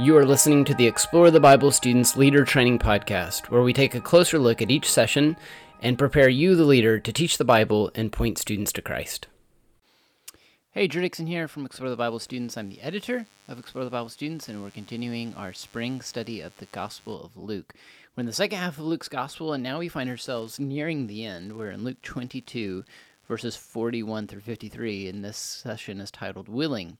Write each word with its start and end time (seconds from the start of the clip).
You 0.00 0.16
are 0.16 0.24
listening 0.24 0.64
to 0.66 0.74
the 0.74 0.86
Explore 0.86 1.32
the 1.32 1.40
Bible 1.40 1.72
Students 1.72 2.16
Leader 2.16 2.44
Training 2.44 2.78
Podcast, 2.78 3.50
where 3.50 3.62
we 3.62 3.72
take 3.72 3.96
a 3.96 4.00
closer 4.00 4.38
look 4.38 4.62
at 4.62 4.70
each 4.70 4.88
session 4.88 5.36
and 5.82 5.98
prepare 5.98 6.28
you, 6.28 6.54
the 6.54 6.62
leader, 6.62 7.00
to 7.00 7.12
teach 7.12 7.36
the 7.36 7.44
Bible 7.44 7.90
and 7.96 8.12
point 8.12 8.38
students 8.38 8.70
to 8.74 8.80
Christ. 8.80 9.26
Hey, 10.70 10.86
Drew 10.86 11.02
Dixon 11.02 11.26
here 11.26 11.48
from 11.48 11.66
Explore 11.66 11.90
the 11.90 11.96
Bible 11.96 12.20
Students. 12.20 12.56
I'm 12.56 12.68
the 12.68 12.80
editor 12.80 13.26
of 13.48 13.58
Explore 13.58 13.82
the 13.82 13.90
Bible 13.90 14.08
Students, 14.08 14.48
and 14.48 14.62
we're 14.62 14.70
continuing 14.70 15.34
our 15.34 15.52
spring 15.52 16.00
study 16.00 16.40
of 16.42 16.56
the 16.58 16.66
Gospel 16.66 17.20
of 17.24 17.36
Luke. 17.36 17.74
We're 18.14 18.20
in 18.20 18.26
the 18.26 18.32
second 18.32 18.58
half 18.58 18.78
of 18.78 18.84
Luke's 18.84 19.08
Gospel, 19.08 19.52
and 19.52 19.64
now 19.64 19.80
we 19.80 19.88
find 19.88 20.08
ourselves 20.08 20.60
nearing 20.60 21.08
the 21.08 21.24
end. 21.24 21.58
We're 21.58 21.72
in 21.72 21.82
Luke 21.82 22.02
22, 22.02 22.84
verses 23.26 23.56
41 23.56 24.28
through 24.28 24.42
53, 24.42 25.08
and 25.08 25.24
this 25.24 25.38
session 25.38 26.00
is 26.00 26.12
titled 26.12 26.48
Willing. 26.48 26.98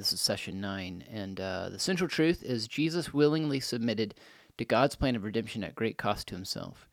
This 0.00 0.14
is 0.14 0.20
session 0.22 0.62
nine. 0.62 1.04
And 1.12 1.38
uh, 1.38 1.68
the 1.68 1.78
central 1.78 2.08
truth 2.08 2.42
is 2.42 2.66
Jesus 2.66 3.12
willingly 3.12 3.60
submitted 3.60 4.14
to 4.56 4.64
God's 4.64 4.96
plan 4.96 5.14
of 5.14 5.24
redemption 5.24 5.62
at 5.62 5.74
great 5.74 5.98
cost 5.98 6.28
to 6.28 6.34
himself. 6.34 6.88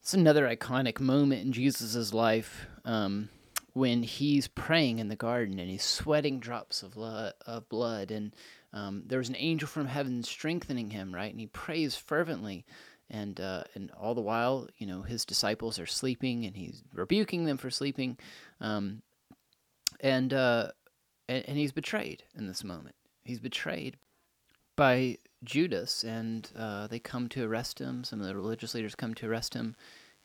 It's 0.00 0.14
another 0.14 0.48
iconic 0.48 1.00
moment 1.00 1.42
in 1.42 1.52
Jesus' 1.52 2.14
life 2.14 2.66
um, 2.86 3.28
when 3.74 4.02
he's 4.04 4.48
praying 4.48 5.00
in 5.00 5.08
the 5.08 5.16
garden 5.16 5.58
and 5.58 5.68
he's 5.68 5.84
sweating 5.84 6.40
drops 6.40 6.82
of, 6.82 6.96
lo- 6.96 7.32
of 7.46 7.68
blood. 7.68 8.10
And 8.10 8.34
um, 8.72 9.02
there's 9.04 9.28
an 9.28 9.36
angel 9.36 9.68
from 9.68 9.86
heaven 9.86 10.22
strengthening 10.22 10.88
him, 10.88 11.14
right? 11.14 11.30
And 11.30 11.40
he 11.40 11.46
prays 11.46 11.94
fervently. 11.94 12.64
And, 13.10 13.38
uh, 13.38 13.64
and 13.74 13.90
all 13.90 14.14
the 14.14 14.22
while, 14.22 14.66
you 14.78 14.86
know, 14.86 15.02
his 15.02 15.26
disciples 15.26 15.78
are 15.78 15.84
sleeping 15.84 16.46
and 16.46 16.56
he's 16.56 16.82
rebuking 16.94 17.44
them 17.44 17.58
for 17.58 17.68
sleeping. 17.68 18.16
Um, 18.62 19.02
and 20.00 20.32
uh, 20.32 20.68
and, 21.28 21.44
and 21.46 21.58
he's 21.58 21.72
betrayed 21.72 22.24
in 22.36 22.46
this 22.46 22.64
moment. 22.64 22.94
He's 23.24 23.40
betrayed 23.40 23.96
by 24.76 25.18
Judas, 25.44 26.04
and 26.04 26.50
uh, 26.56 26.86
they 26.86 26.98
come 26.98 27.28
to 27.30 27.44
arrest 27.44 27.78
him. 27.78 28.04
Some 28.04 28.20
of 28.20 28.26
the 28.26 28.34
religious 28.34 28.74
leaders 28.74 28.94
come 28.94 29.14
to 29.14 29.28
arrest 29.28 29.54
him, 29.54 29.76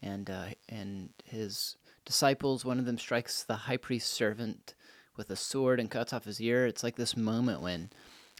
and 0.01 0.29
uh, 0.29 0.45
and 0.69 1.09
his 1.25 1.75
disciples. 2.05 2.65
One 2.65 2.79
of 2.79 2.85
them 2.85 2.97
strikes 2.97 3.43
the 3.43 3.55
high 3.55 3.77
priest's 3.77 4.11
servant 4.11 4.73
with 5.15 5.29
a 5.29 5.35
sword 5.35 5.79
and 5.79 5.91
cuts 5.91 6.13
off 6.13 6.25
his 6.25 6.41
ear. 6.41 6.65
It's 6.65 6.83
like 6.83 6.95
this 6.95 7.15
moment 7.15 7.61
when, 7.61 7.91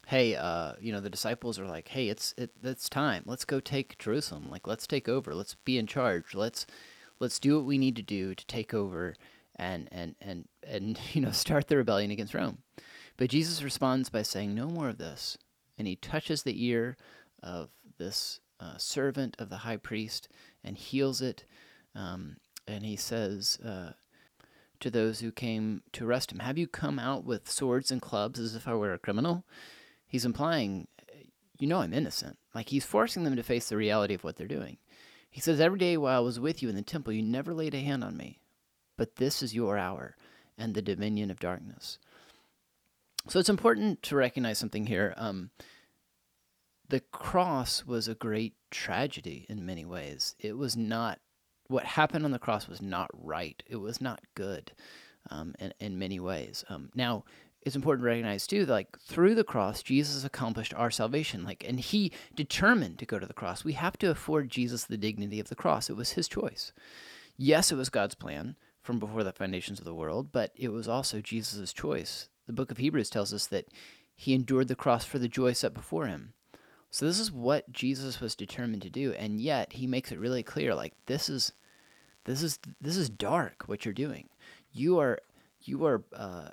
hey, 0.08 0.36
uh, 0.36 0.74
you 0.80 0.92
know, 0.92 1.00
the 1.00 1.10
disciples 1.10 1.60
are 1.60 1.68
like, 1.68 1.90
hey, 1.90 2.10
it's 2.10 2.34
it, 2.38 2.52
it's 2.64 2.90
time. 2.90 3.24
Let's 3.26 3.46
go 3.46 3.60
take 3.60 3.98
Jerusalem. 3.98 4.48
Like, 4.50 4.68
let's 4.68 4.88
take 4.88 5.08
over. 5.08 5.36
Let's 5.36 5.56
be 5.66 5.78
in 5.78 5.88
charge. 5.88 6.34
Let's 6.34 6.66
let's 7.20 7.40
do 7.40 7.56
what 7.56 7.66
we 7.66 7.78
need 7.78 7.96
to 7.98 8.02
do 8.02 8.34
to 8.36 8.46
take 8.48 8.74
over 8.74 9.16
and 9.56 9.88
and 9.92 10.16
and 10.22 10.48
and 10.66 11.00
you 11.14 11.22
know 11.22 11.32
start 11.32 11.68
the 11.68 11.78
rebellion 11.78 12.12
against 12.12 12.34
Rome. 12.34 12.60
But 13.18 13.30
Jesus 13.30 13.64
responds 13.64 14.10
by 14.10 14.24
saying, 14.24 14.56
"No 14.56 14.68
more 14.68 14.90
of 14.90 14.98
this." 14.98 15.38
And 15.78 15.88
he 15.88 15.96
touches 15.96 16.44
the 16.44 16.66
ear 16.66 16.98
of 17.42 17.70
this 17.98 18.40
uh, 18.60 18.78
servant 18.78 19.36
of 19.40 19.50
the 19.50 19.58
high 19.58 19.78
priest 19.78 20.30
and 20.64 20.78
heals 20.78 21.22
it. 21.22 21.46
Um, 21.96 22.38
and 22.68 22.86
he 22.86 22.96
says 22.96 23.58
uh, 23.66 23.94
to 24.80 24.92
those 24.92 25.20
who 25.20 25.32
came 25.32 25.82
to 25.94 26.08
arrest 26.08 26.32
him, 26.32 26.40
"Have 26.40 26.58
you 26.58 26.68
come 26.68 27.00
out 27.00 27.26
with 27.26 27.50
swords 27.50 27.92
and 27.92 28.02
clubs 28.02 28.40
as 28.40 28.56
if 28.56 28.68
I 28.68 28.76
were 28.76 28.94
a 28.94 29.00
criminal?" 29.00 29.46
He's 30.08 30.26
implying, 30.26 30.88
"You 31.60 31.68
know 31.68 31.80
I'm 31.80 31.94
innocent." 31.94 32.38
Like 32.56 32.70
he's 32.70 32.86
forcing 32.86 33.24
them 33.24 33.36
to 33.36 33.44
face 33.44 33.70
the 33.70 33.78
reality 33.78 34.14
of 34.14 34.24
what 34.24 34.38
they're 34.38 34.48
doing. 34.48 34.78
He 35.30 35.42
says, 35.42 35.60
"Every 35.60 35.80
day 35.80 35.98
while 35.98 36.18
I 36.18 36.24
was 36.24 36.40
with 36.40 36.62
you 36.62 36.70
in 36.70 36.76
the 36.76 36.82
temple, 36.82 37.14
you 37.14 37.24
never 37.24 37.54
laid 37.54 37.74
a 37.74 37.80
hand 37.80 38.04
on 38.04 38.18
me." 38.18 38.40
But 38.98 39.16
this 39.16 39.42
is 39.42 39.56
your 39.56 39.78
hour 39.78 40.16
and 40.58 40.74
the 40.74 40.82
dominion 40.82 41.32
of 41.32 41.40
darkness. 41.40 42.00
So 43.28 43.40
it's 43.40 43.50
important 43.50 44.04
to 44.04 44.16
recognize 44.16 44.58
something 44.58 44.86
here. 44.86 45.14
Um, 45.18 45.52
the 46.90 47.00
cross 47.00 47.86
was 47.86 48.08
a 48.08 48.16
great 48.16 48.56
tragedy 48.70 49.46
in 49.50 49.66
many 49.66 49.86
ways. 49.86 50.36
It 50.40 50.58
was 50.58 50.76
not, 50.76 51.20
what 51.68 51.86
happened 51.86 52.26
on 52.26 52.32
the 52.32 52.40
cross 52.40 52.68
was 52.68 52.82
not 52.82 53.10
right. 53.14 53.64
It 53.66 53.78
was 53.78 54.02
not 54.02 54.22
good 54.36 54.74
um, 55.32 55.56
in, 55.60 55.74
in 55.80 55.98
many 55.98 56.20
ways. 56.20 56.66
Um, 56.70 56.90
now, 56.94 57.24
it's 57.62 57.78
important 57.78 58.04
to 58.04 58.08
recognize 58.08 58.46
too, 58.46 58.66
that, 58.66 58.74
like 58.74 59.00
through 59.00 59.36
the 59.36 59.46
cross, 59.46 59.82
Jesus 59.82 60.26
accomplished 60.26 60.74
our 60.74 60.92
salvation. 60.92 61.46
Like, 61.46 61.64
and 61.66 61.80
He 61.80 62.12
determined 62.36 63.00
to 63.00 63.06
go 63.06 63.20
to 63.20 63.26
the 63.26 63.34
cross. 63.34 63.64
We 63.64 63.74
have 63.74 63.98
to 64.00 64.12
afford 64.12 64.50
Jesus 64.50 64.84
the 64.84 64.98
dignity 64.98 65.40
of 65.40 65.48
the 65.48 65.56
cross. 65.56 65.90
It 65.90 65.96
was 65.96 66.12
His 66.12 66.28
choice. 66.28 66.74
Yes, 67.38 67.72
it 67.72 67.76
was 67.76 67.90
God's 67.90 68.16
plan 68.16 68.58
from 68.84 69.00
before 69.00 69.24
the 69.24 69.32
foundations 69.32 69.80
of 69.80 69.86
the 69.86 69.96
world, 69.96 70.32
but 70.32 70.52
it 70.56 70.68
was 70.68 70.88
also 70.88 71.22
Jesus' 71.22 71.74
choice. 71.74 72.28
The 72.46 72.54
book 72.54 72.70
of 72.70 72.78
Hebrews 72.78 73.10
tells 73.10 73.34
us 73.34 73.48
that 73.48 73.68
he 74.16 74.34
endured 74.34 74.68
the 74.68 74.76
cross 74.76 75.06
for 75.06 75.18
the 75.18 75.30
joy 75.30 75.54
set 75.54 75.74
before 75.74 76.06
him. 76.06 76.34
So 76.92 77.06
this 77.06 77.20
is 77.20 77.32
what 77.32 77.72
Jesus 77.72 78.20
was 78.20 78.36
determined 78.36 78.84
to 78.84 78.90
do, 78.90 79.14
and 79.14 79.42
yet 79.42 79.74
he 79.74 79.88
makes 79.88 80.12
it 80.12 80.20
really 80.20 80.44
clear 80.44 80.76
like 80.76 80.94
this 81.08 81.30
is 81.30 81.54
this 82.26 82.44
is 82.44 82.60
this 82.80 82.98
is 82.98 83.10
dark 83.10 83.64
what 83.66 83.84
you're 83.84 83.94
doing. 83.94 84.30
You 84.72 85.00
are 85.00 85.18
you 85.62 85.86
are 85.86 86.04
uh, 86.16 86.50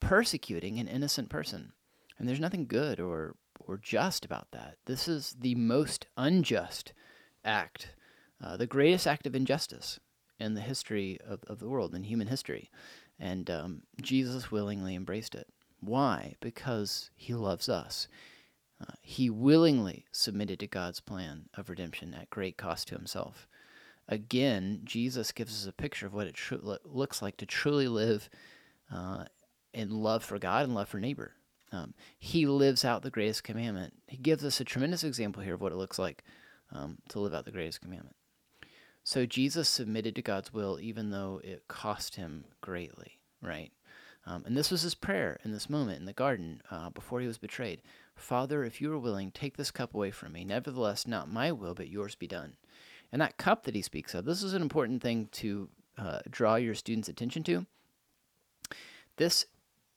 persecuting 0.00 0.78
an 0.78 0.88
innocent 0.88 1.30
person, 1.30 1.72
and 2.18 2.28
there's 2.28 2.40
nothing 2.40 2.66
good 2.66 3.00
or 3.00 3.36
or 3.60 3.78
just 3.78 4.24
about 4.24 4.50
that. 4.50 4.76
This 4.84 5.08
is 5.08 5.36
the 5.40 5.54
most 5.54 6.06
unjust 6.16 6.92
act, 7.42 7.94
uh, 8.44 8.58
the 8.58 8.66
greatest 8.66 9.06
act 9.06 9.26
of 9.26 9.34
injustice 9.34 9.98
in 10.38 10.54
the 10.54 10.60
history 10.60 11.18
of, 11.26 11.40
of 11.46 11.58
the 11.58 11.68
world, 11.68 11.94
in 11.94 12.04
human 12.04 12.28
history. 12.28 12.70
And 13.18 13.50
um, 13.50 13.82
Jesus 14.00 14.50
willingly 14.50 14.94
embraced 14.94 15.34
it. 15.34 15.48
Why? 15.80 16.34
Because 16.40 17.10
he 17.16 17.34
loves 17.34 17.68
us. 17.68 18.08
Uh, 18.80 18.94
he 19.02 19.28
willingly 19.28 20.04
submitted 20.12 20.60
to 20.60 20.66
God's 20.66 21.00
plan 21.00 21.48
of 21.54 21.68
redemption 21.68 22.14
at 22.14 22.30
great 22.30 22.56
cost 22.56 22.88
to 22.88 22.94
himself. 22.94 23.48
Again, 24.08 24.80
Jesus 24.84 25.32
gives 25.32 25.62
us 25.62 25.68
a 25.68 25.72
picture 25.72 26.06
of 26.06 26.14
what 26.14 26.28
it 26.28 26.34
tr- 26.34 26.56
looks 26.84 27.20
like 27.20 27.36
to 27.38 27.46
truly 27.46 27.88
live 27.88 28.30
uh, 28.92 29.24
in 29.74 29.90
love 29.90 30.24
for 30.24 30.38
God 30.38 30.64
and 30.64 30.74
love 30.74 30.88
for 30.88 31.00
neighbor. 31.00 31.32
Um, 31.72 31.92
he 32.18 32.46
lives 32.46 32.84
out 32.84 33.02
the 33.02 33.10
greatest 33.10 33.44
commandment. 33.44 33.92
He 34.06 34.16
gives 34.16 34.44
us 34.44 34.60
a 34.60 34.64
tremendous 34.64 35.04
example 35.04 35.42
here 35.42 35.54
of 35.54 35.60
what 35.60 35.72
it 35.72 35.76
looks 35.76 35.98
like 35.98 36.22
um, 36.72 36.98
to 37.10 37.20
live 37.20 37.34
out 37.34 37.44
the 37.44 37.50
greatest 37.50 37.82
commandment. 37.82 38.16
So 39.08 39.24
Jesus 39.24 39.70
submitted 39.70 40.14
to 40.16 40.20
God's 40.22 40.52
will 40.52 40.78
even 40.78 41.08
though 41.08 41.40
it 41.42 41.66
cost 41.66 42.16
him 42.16 42.44
greatly, 42.60 43.18
right? 43.40 43.72
Um, 44.26 44.42
and 44.44 44.54
this 44.54 44.70
was 44.70 44.82
his 44.82 44.94
prayer 44.94 45.40
in 45.46 45.50
this 45.50 45.70
moment 45.70 45.98
in 45.98 46.04
the 46.04 46.12
garden 46.12 46.60
uh, 46.70 46.90
before 46.90 47.22
he 47.22 47.26
was 47.26 47.38
betrayed. 47.38 47.80
Father, 48.14 48.64
if 48.64 48.82
you 48.82 48.92
are 48.92 48.98
willing, 48.98 49.30
take 49.30 49.56
this 49.56 49.70
cup 49.70 49.94
away 49.94 50.10
from 50.10 50.34
me. 50.34 50.44
Nevertheless, 50.44 51.06
not 51.06 51.32
my 51.32 51.50
will, 51.52 51.72
but 51.72 51.88
yours 51.88 52.16
be 52.16 52.26
done. 52.26 52.56
And 53.10 53.22
that 53.22 53.38
cup 53.38 53.62
that 53.62 53.74
he 53.74 53.80
speaks 53.80 54.12
of, 54.12 54.26
this 54.26 54.42
is 54.42 54.52
an 54.52 54.60
important 54.60 55.00
thing 55.00 55.30
to 55.32 55.70
uh, 55.96 56.18
draw 56.28 56.56
your 56.56 56.74
students' 56.74 57.08
attention 57.08 57.42
to. 57.44 57.64
This 59.16 59.46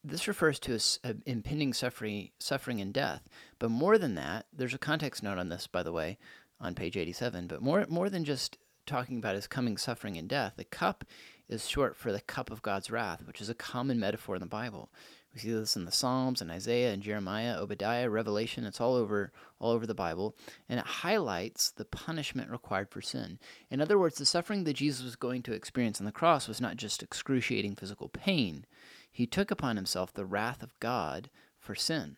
this 0.06 0.26
refers 0.26 0.58
to 0.60 0.80
a, 1.04 1.16
impending 1.26 1.74
suffering, 1.74 2.30
suffering 2.40 2.80
and 2.80 2.94
death. 2.94 3.28
But 3.60 3.72
more 3.72 3.98
than 3.98 4.16
that, 4.16 4.46
there's 4.54 4.74
a 4.74 4.78
context 4.78 5.22
note 5.22 5.38
on 5.38 5.50
this, 5.50 5.68
by 5.68 5.84
the 5.84 5.92
way, 5.92 6.18
on 6.62 6.76
page 6.76 6.96
87. 6.96 7.48
But 7.48 7.62
more 7.62 7.86
more 7.90 8.10
than 8.10 8.24
just 8.24 8.58
talking 8.91 9.18
about 9.18 9.35
his 9.35 9.47
coming 9.47 9.78
suffering 9.78 10.18
and 10.18 10.28
death. 10.28 10.53
The 10.57 10.66
cup 10.66 11.06
is 11.47 11.68
short 11.68 11.96
for 11.96 12.12
the 12.12 12.19
cup 12.19 12.52
of 12.52 12.62
God's 12.62 12.91
wrath, 12.91 13.25
which 13.25 13.40
is 13.40 13.50
a 13.50 13.53
common 13.53 14.00
metaphor 14.00 14.35
in 14.35 14.41
the 14.41 14.46
Bible. 14.46 14.90
We 15.34 15.40
see 15.40 15.52
this 15.52 15.78
in 15.78 15.85
the 15.85 15.94
Psalms 15.94 16.41
and 16.41 16.52
Isaiah 16.52 16.91
and 16.91 17.02
Jeremiah, 17.02 17.57
Obadiah, 17.57 18.09
Revelation. 18.09 18.66
It's 18.66 18.81
all 18.81 18.96
over 18.96 19.31
all 19.59 19.72
over 19.72 19.88
the 19.88 19.94
Bible, 19.94 20.35
and 20.68 20.78
it 20.78 20.85
highlights 20.85 21.72
the 21.72 21.85
punishment 21.85 22.52
required 22.52 22.90
for 22.90 23.02
sin. 23.02 23.40
In 23.69 23.79
other 23.79 23.97
words, 23.97 24.18
the 24.18 24.25
suffering 24.25 24.66
that 24.66 24.74
Jesus 24.74 25.06
was 25.06 25.16
going 25.16 25.41
to 25.44 25.53
experience 25.53 26.02
on 26.02 26.06
the 26.06 26.12
cross 26.12 26.50
was 26.50 26.59
not 26.59 26.75
just 26.75 27.02
excruciating 27.02 27.75
physical 27.75 28.09
pain. 28.09 28.66
He 29.09 29.25
took 29.25 29.52
upon 29.52 29.78
himself 29.78 30.13
the 30.13 30.25
wrath 30.25 30.62
of 30.62 30.78
God 30.81 31.29
for 31.59 31.76
sin. 31.76 32.17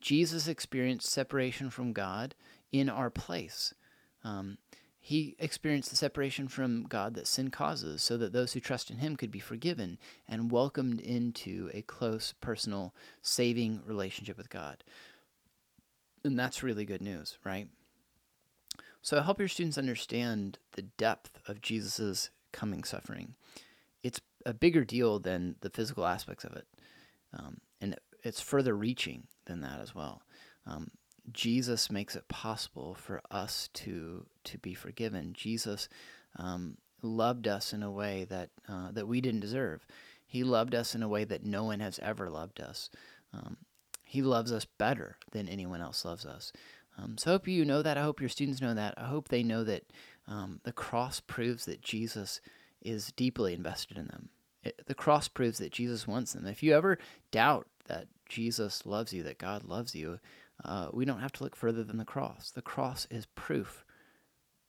Jesus 0.00 0.48
experienced 0.48 1.10
separation 1.10 1.68
from 1.68 1.92
God 1.92 2.34
in 2.70 2.88
our 2.88 3.10
place. 3.10 3.74
Um, 4.24 4.56
he 5.04 5.34
experienced 5.40 5.90
the 5.90 5.96
separation 5.96 6.46
from 6.46 6.84
God 6.84 7.14
that 7.14 7.26
sin 7.26 7.50
causes, 7.50 8.02
so 8.02 8.16
that 8.18 8.32
those 8.32 8.52
who 8.52 8.60
trust 8.60 8.88
in 8.88 8.98
Him 8.98 9.16
could 9.16 9.32
be 9.32 9.40
forgiven 9.40 9.98
and 10.28 10.52
welcomed 10.52 11.00
into 11.00 11.68
a 11.74 11.82
close, 11.82 12.34
personal, 12.40 12.94
saving 13.20 13.82
relationship 13.84 14.38
with 14.38 14.48
God. 14.48 14.84
And 16.22 16.38
that's 16.38 16.62
really 16.62 16.84
good 16.84 17.02
news, 17.02 17.36
right? 17.42 17.66
So 19.02 19.20
help 19.20 19.40
your 19.40 19.48
students 19.48 19.76
understand 19.76 20.58
the 20.74 20.82
depth 20.82 21.40
of 21.48 21.60
Jesus' 21.60 22.30
coming 22.52 22.84
suffering. 22.84 23.34
It's 24.04 24.20
a 24.46 24.54
bigger 24.54 24.84
deal 24.84 25.18
than 25.18 25.56
the 25.62 25.70
physical 25.70 26.06
aspects 26.06 26.44
of 26.44 26.52
it, 26.52 26.68
um, 27.36 27.60
and 27.80 27.96
it's 28.22 28.40
further 28.40 28.76
reaching 28.76 29.24
than 29.46 29.62
that 29.62 29.80
as 29.80 29.96
well. 29.96 30.22
Um, 30.64 30.92
Jesus 31.30 31.90
makes 31.90 32.16
it 32.16 32.28
possible 32.28 32.94
for 32.94 33.20
us 33.30 33.68
to 33.74 34.26
to 34.44 34.58
be 34.58 34.74
forgiven. 34.74 35.32
Jesus 35.34 35.88
um, 36.36 36.76
loved 37.02 37.46
us 37.46 37.72
in 37.72 37.82
a 37.82 37.90
way 37.90 38.26
that 38.28 38.50
uh, 38.68 38.90
that 38.92 39.06
we 39.06 39.20
didn't 39.20 39.40
deserve. 39.40 39.86
He 40.26 40.44
loved 40.44 40.74
us 40.74 40.94
in 40.94 41.02
a 41.02 41.08
way 41.08 41.24
that 41.24 41.44
no 41.44 41.64
one 41.64 41.80
has 41.80 41.98
ever 42.00 42.30
loved 42.30 42.60
us. 42.60 42.90
Um, 43.32 43.58
He 44.04 44.22
loves 44.22 44.50
us 44.50 44.64
better 44.64 45.16
than 45.30 45.48
anyone 45.48 45.80
else 45.80 46.04
loves 46.04 46.26
us. 46.26 46.52
Um, 46.98 47.16
so 47.16 47.30
I 47.30 47.34
hope 47.34 47.48
you 47.48 47.64
know 47.64 47.82
that. 47.82 47.96
I 47.96 48.02
hope 48.02 48.20
your 48.20 48.28
students 48.28 48.60
know 48.60 48.74
that. 48.74 48.94
I 48.96 49.04
hope 49.04 49.28
they 49.28 49.42
know 49.42 49.64
that 49.64 49.84
um, 50.26 50.60
the 50.64 50.72
cross 50.72 51.20
proves 51.20 51.64
that 51.66 51.82
Jesus 51.82 52.40
is 52.80 53.12
deeply 53.12 53.54
invested 53.54 53.96
in 53.96 54.06
them. 54.06 54.28
It, 54.62 54.80
the 54.86 54.94
cross 54.94 55.28
proves 55.28 55.58
that 55.58 55.72
Jesus 55.72 56.06
wants 56.06 56.32
them. 56.32 56.46
If 56.46 56.62
you 56.62 56.74
ever 56.74 56.98
doubt 57.30 57.66
that 57.86 58.06
Jesus 58.28 58.86
loves 58.86 59.12
you, 59.12 59.22
that 59.24 59.38
God 59.38 59.64
loves 59.64 59.94
you, 59.94 60.18
uh, 60.64 60.88
we 60.92 61.04
don't 61.04 61.20
have 61.20 61.32
to 61.32 61.44
look 61.44 61.56
further 61.56 61.84
than 61.84 61.98
the 61.98 62.04
cross. 62.04 62.50
The 62.50 62.62
cross 62.62 63.06
is 63.10 63.26
proof 63.26 63.84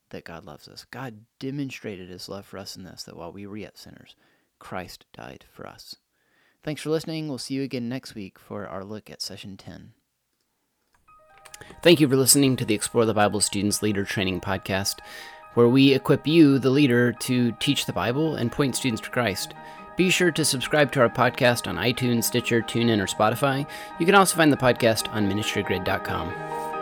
that 0.09 0.25
God 0.25 0.45
loves 0.45 0.67
us. 0.67 0.85
God 0.89 1.25
demonstrated 1.39 2.09
his 2.09 2.29
love 2.29 2.45
for 2.45 2.57
us 2.57 2.75
in 2.75 2.83
this, 2.83 3.03
that 3.03 3.17
while 3.17 3.31
we 3.31 3.45
were 3.45 3.57
yet 3.57 3.77
sinners, 3.77 4.15
Christ 4.59 5.05
died 5.13 5.45
for 5.51 5.67
us. 5.67 5.95
Thanks 6.63 6.81
for 6.81 6.89
listening. 6.89 7.27
We'll 7.27 7.37
see 7.37 7.55
you 7.55 7.63
again 7.63 7.89
next 7.89 8.15
week 8.15 8.39
for 8.39 8.67
our 8.67 8.83
look 8.83 9.09
at 9.09 9.21
session 9.21 9.57
10. 9.57 9.91
Thank 11.81 11.99
you 11.99 12.07
for 12.07 12.15
listening 12.15 12.55
to 12.57 12.65
the 12.65 12.73
Explore 12.73 13.05
the 13.05 13.13
Bible 13.13 13.41
Students 13.41 13.81
Leader 13.81 14.05
Training 14.05 14.41
Podcast, 14.41 14.99
where 15.53 15.67
we 15.67 15.93
equip 15.93 16.27
you, 16.27 16.59
the 16.59 16.69
leader, 16.69 17.11
to 17.13 17.51
teach 17.53 17.85
the 17.85 17.93
Bible 17.93 18.35
and 18.35 18.51
point 18.51 18.75
students 18.75 19.01
to 19.01 19.09
Christ. 19.09 19.53
Be 19.95 20.09
sure 20.09 20.31
to 20.31 20.43
subscribe 20.43 20.91
to 20.93 21.01
our 21.01 21.09
podcast 21.09 21.67
on 21.67 21.75
iTunes, 21.75 22.23
Stitcher, 22.23 22.61
TuneIn, 22.61 23.01
or 23.01 23.05
Spotify. 23.05 23.67
You 23.99 24.05
can 24.05 24.15
also 24.15 24.35
find 24.35 24.51
the 24.51 24.57
podcast 24.57 25.13
on 25.13 25.29
ministrygrid.com. 25.29 26.72